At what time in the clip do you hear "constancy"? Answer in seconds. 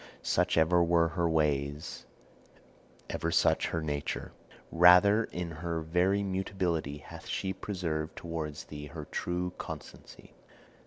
9.59-10.33